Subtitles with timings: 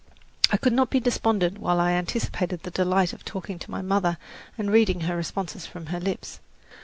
[0.51, 4.17] I could not be despondent while I anticipated the delight of talking to my mother
[4.57, 6.39] and reading her responses from her lips.